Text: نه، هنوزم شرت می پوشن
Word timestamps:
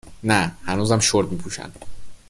نه، 0.23 0.51
هنوزم 0.67 0.99
شرت 0.99 1.27
می 1.27 1.37
پوشن 1.37 1.71